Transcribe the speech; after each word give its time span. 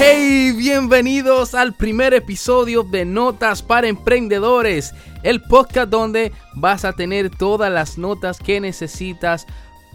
Bienvenidos 0.00 1.54
al 1.54 1.74
primer 1.74 2.14
episodio 2.14 2.84
de 2.84 3.04
Notas 3.04 3.62
para 3.62 3.86
Emprendedores, 3.86 4.94
el 5.22 5.42
podcast 5.42 5.90
donde 5.90 6.32
vas 6.54 6.86
a 6.86 6.94
tener 6.94 7.28
todas 7.28 7.70
las 7.70 7.98
notas 7.98 8.38
que 8.38 8.62
necesitas 8.62 9.46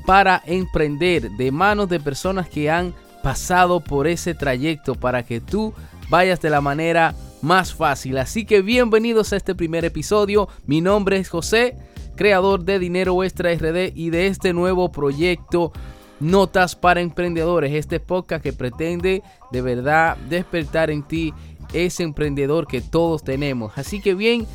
para 0.05 0.43
emprender 0.45 1.31
de 1.31 1.51
manos 1.51 1.89
de 1.89 1.99
personas 1.99 2.47
que 2.47 2.69
han 2.69 2.93
pasado 3.23 3.79
por 3.79 4.05
ese 4.05 4.35
trayecto 4.35 4.93
para 4.93 5.23
que 5.23 5.41
tú 5.41 5.73
vayas 6.07 6.39
de 6.39 6.51
la 6.51 6.61
manera 6.61 7.15
más 7.41 7.73
fácil. 7.73 8.19
Así 8.19 8.45
que 8.45 8.61
bienvenidos 8.61 9.33
a 9.33 9.37
este 9.37 9.55
primer 9.55 9.85
episodio. 9.85 10.49
Mi 10.67 10.81
nombre 10.81 11.17
es 11.17 11.29
José, 11.29 11.77
creador 12.15 12.63
de 12.63 12.77
Dinero 12.77 13.23
Extra 13.23 13.55
RD 13.55 13.91
y 13.95 14.11
de 14.11 14.27
este 14.27 14.53
nuevo 14.53 14.91
proyecto 14.91 15.73
Notas 16.19 16.75
para 16.75 17.01
Emprendedores, 17.01 17.73
este 17.73 17.99
podcast 17.99 18.43
que 18.43 18.53
pretende 18.53 19.21
de 19.51 19.61
verdad 19.61 20.17
despertar 20.29 20.89
en 20.89 21.03
ti 21.03 21.33
ese 21.73 22.03
emprendedor 22.03 22.67
que 22.67 22.81
todos 22.81 23.23
tenemos. 23.23 23.77
Así 23.77 23.99
que 23.99 24.13
bien, 24.13 24.47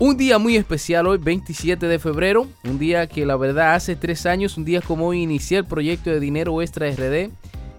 un 0.00 0.16
día 0.16 0.38
muy 0.38 0.56
especial 0.56 1.06
hoy, 1.06 1.18
27 1.18 1.86
de 1.86 1.98
febrero, 1.98 2.46
un 2.64 2.78
día 2.78 3.06
que 3.06 3.26
la 3.26 3.36
verdad 3.36 3.74
hace 3.74 3.94
tres 3.94 4.26
años, 4.26 4.56
un 4.56 4.64
día 4.64 4.80
como 4.80 5.08
hoy 5.08 5.22
inicié 5.22 5.58
el 5.58 5.66
proyecto 5.66 6.10
de 6.10 6.18
Dinero 6.18 6.60
Extra 6.62 6.90
RD. 6.90 7.30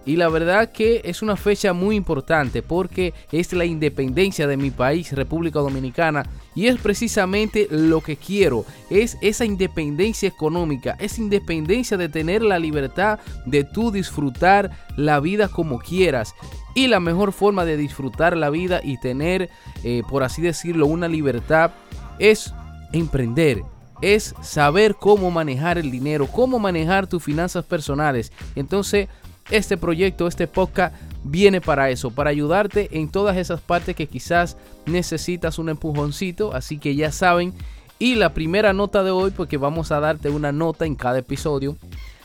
Y 0.06 0.14
la 0.14 0.28
verdad 0.28 0.70
que 0.70 1.02
es 1.04 1.20
una 1.20 1.36
fecha 1.36 1.72
muy 1.72 1.96
importante 1.96 2.62
porque 2.62 3.12
es 3.32 3.52
la 3.52 3.64
independencia 3.64 4.46
de 4.46 4.56
mi 4.56 4.70
país, 4.70 5.12
República 5.12 5.58
Dominicana. 5.58 6.24
Y 6.54 6.68
es 6.68 6.78
precisamente 6.78 7.66
lo 7.70 8.00
que 8.00 8.16
quiero, 8.16 8.64
es 8.88 9.18
esa 9.20 9.44
independencia 9.44 10.28
económica, 10.28 10.96
esa 11.00 11.20
independencia 11.20 11.96
de 11.96 12.08
tener 12.08 12.42
la 12.42 12.60
libertad 12.60 13.18
de 13.46 13.64
tú 13.64 13.90
disfrutar 13.90 14.70
la 14.96 15.18
vida 15.18 15.48
como 15.48 15.80
quieras. 15.80 16.34
Y 16.76 16.86
la 16.86 17.00
mejor 17.00 17.32
forma 17.32 17.64
de 17.64 17.76
disfrutar 17.76 18.36
la 18.36 18.48
vida 18.48 18.80
y 18.84 18.98
tener, 18.98 19.50
eh, 19.82 20.02
por 20.08 20.22
así 20.22 20.40
decirlo, 20.40 20.86
una 20.86 21.08
libertad 21.08 21.72
es 22.20 22.54
emprender, 22.92 23.64
es 24.02 24.36
saber 24.40 24.94
cómo 24.94 25.32
manejar 25.32 25.78
el 25.78 25.90
dinero, 25.90 26.28
cómo 26.28 26.60
manejar 26.60 27.08
tus 27.08 27.24
finanzas 27.24 27.64
personales. 27.64 28.30
Entonces, 28.54 29.08
este 29.50 29.76
proyecto, 29.76 30.26
este 30.26 30.46
podcast 30.46 30.94
viene 31.24 31.60
para 31.60 31.90
eso, 31.90 32.10
para 32.10 32.30
ayudarte 32.30 32.88
en 32.98 33.08
todas 33.08 33.36
esas 33.36 33.60
partes 33.60 33.96
que 33.96 34.06
quizás 34.06 34.56
necesitas 34.86 35.58
un 35.58 35.68
empujoncito, 35.68 36.54
así 36.54 36.78
que 36.78 36.94
ya 36.94 37.12
saben. 37.12 37.54
Y 37.98 38.16
la 38.16 38.34
primera 38.34 38.72
nota 38.72 39.02
de 39.02 39.10
hoy, 39.10 39.30
porque 39.30 39.56
vamos 39.56 39.90
a 39.90 40.00
darte 40.00 40.28
una 40.28 40.52
nota 40.52 40.84
en 40.84 40.96
cada 40.96 41.18
episodio. 41.18 41.76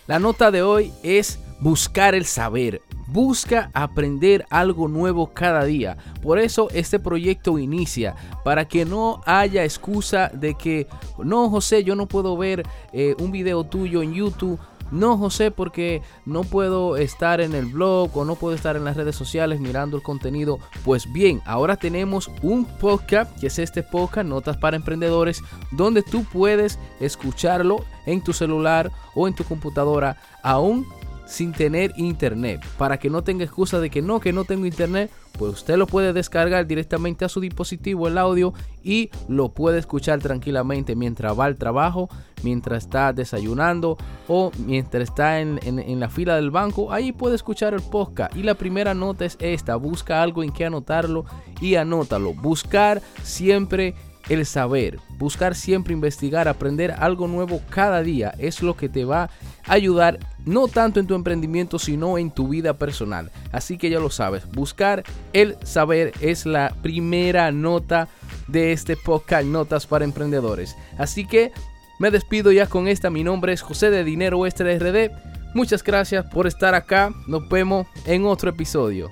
La 0.08 0.20
nota 0.20 0.52
de 0.52 0.62
hoy 0.62 0.92
es 1.04 1.40
buscar 1.62 2.16
el 2.16 2.26
saber. 2.26 2.82
Busca 3.08 3.70
aprender 3.74 4.46
algo 4.50 4.88
nuevo 4.88 5.28
cada 5.34 5.64
día. 5.64 5.98
Por 6.22 6.40
eso 6.40 6.70
este 6.74 7.00
proyecto 7.00 7.58
inicia, 7.60 8.16
para 8.44 8.68
que 8.68 8.84
no 8.84 9.22
haya 9.26 9.64
excusa 9.64 10.30
de 10.34 10.56
que, 10.56 10.88
no 11.24 11.50
José, 11.50 11.84
yo 11.84 11.96
no 11.96 12.08
puedo 12.08 12.36
ver 12.36 12.64
eh, 12.94 13.16
un 13.20 13.32
video 13.32 13.64
tuyo 13.64 14.02
en 14.02 14.14
YouTube 14.14 14.60
no, 14.92 15.18
José, 15.18 15.52
porque 15.52 16.02
no 16.26 16.44
puedo 16.44 16.98
estar 16.98 17.42
en 17.42 17.56
el 17.56 17.66
blog 17.66 18.16
o 18.16 18.26
no 18.26 18.36
puedo 18.36 18.56
estar 18.56 18.76
en 18.76 18.84
las 18.84 18.98
redes 18.98 19.16
sociales 19.16 19.60
mirando 19.60 19.98
el 19.98 20.04
contenido. 20.04 20.60
Pues 20.84 21.12
bien, 21.12 21.42
ahora 21.46 21.78
tenemos 21.78 22.30
un 22.42 22.66
podcast, 22.66 23.40
que 23.40 23.48
es 23.48 23.58
este 23.58 23.84
podcast, 23.84 24.28
Notas 24.28 24.58
para 24.58 24.76
Emprendedores, 24.76 25.44
donde 25.72 26.04
tú 26.04 26.26
puedes 26.26 26.78
escucharlo 27.00 27.86
en 28.06 28.22
tu 28.22 28.34
celular 28.34 28.92
o 29.16 29.28
en 29.28 29.34
tu 29.34 29.44
computadora 29.44 30.18
aún 30.44 30.86
sin 31.32 31.54
tener 31.54 31.94
internet. 31.96 32.62
Para 32.78 32.98
que 32.98 33.10
no 33.10 33.24
tenga 33.24 33.46
excusa 33.46 33.80
de 33.80 33.90
que 33.90 34.02
no, 34.02 34.20
que 34.20 34.34
no 34.34 34.44
tengo 34.44 34.66
internet, 34.66 35.10
pues 35.40 35.54
usted 35.54 35.78
lo 35.78 35.88
puede 35.88 36.12
descargar 36.12 36.68
directamente 36.68 37.24
a 37.24 37.30
su 37.30 37.40
dispositivo 37.40 38.10
el 38.10 38.18
audio 38.18 38.54
y 38.84 39.10
lo 39.30 39.54
puede 39.54 39.80
escuchar 39.80 40.20
tranquilamente 40.20 40.94
mientras 40.96 41.40
va 41.40 41.46
al 41.46 41.56
trabajo, 41.56 42.10
mientras 42.44 42.84
está 42.84 43.14
desayunando 43.14 43.98
o 44.28 44.52
mientras 44.58 45.04
está 45.04 45.40
en, 45.40 45.60
en 45.64 46.00
la 46.02 46.10
fila 46.10 46.36
del 46.36 46.52
banco. 46.52 46.92
Ahí 46.92 47.14
puede 47.14 47.36
escuchar 47.36 47.74
el 47.74 47.82
podcast. 47.82 48.36
Y 48.36 48.44
la 48.44 48.56
primera 48.56 48.94
nota 48.94 49.24
es 49.24 49.38
esta, 49.40 49.78
busca 49.78 50.22
algo 50.22 50.44
en 50.44 50.52
que 50.52 50.66
anotarlo 50.66 51.24
y 51.62 51.76
anótalo. 51.76 52.34
Buscar 52.34 53.02
siempre 53.24 53.96
el 54.30 54.46
saber, 54.46 55.00
buscar 55.18 55.56
siempre 55.56 55.94
investigar, 55.94 56.48
aprender 56.48 56.92
algo 56.92 57.28
nuevo 57.28 57.62
cada 57.70 58.02
día 58.02 58.34
es 58.38 58.62
lo 58.62 58.76
que 58.78 58.90
te 58.90 59.06
va 59.06 59.24
a 59.24 59.30
ayudar 59.74 60.20
no 60.46 60.68
tanto 60.68 61.00
en 61.00 61.08
tu 61.08 61.16
emprendimiento 61.16 61.80
sino 61.80 62.18
en 62.18 62.32
tu 62.32 62.48
vida 62.48 62.74
personal. 62.74 63.32
Así 63.52 63.78
que 63.78 63.90
ya 63.90 64.00
lo 64.00 64.10
sabes, 64.10 64.50
buscar 64.52 65.04
el 65.34 65.58
saber 65.64 66.14
es 66.22 66.46
la 66.46 66.76
primera 66.82 67.52
nota 67.52 68.08
de 68.48 68.72
este 68.72 68.98
podcast 68.98 69.46
Notas 69.46 69.88
para 69.88 70.06
Emprendedores. 70.06 70.76
Así 70.98 71.26
que 71.26 71.52
me 72.00 72.12
despido 72.12 72.52
ya 72.52 72.68
con 72.68 72.88
esta, 72.88 73.10
mi 73.10 73.24
nombre 73.24 73.54
es 73.54 73.62
José 73.62 73.92
de 73.92 74.04
Dinero 74.04 74.46
Extra 74.46 74.74
RD. 74.78 75.12
Muchas 75.54 75.84
gracias 75.84 76.26
por 76.26 76.48
estar 76.48 76.74
acá, 76.74 77.14
nos 77.28 77.48
vemos 77.50 77.88
en 78.06 78.26
otro 78.26 78.50
episodio. 78.50 79.10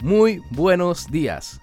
Muy 0.00 0.42
buenos 0.50 1.10
días. 1.10 1.60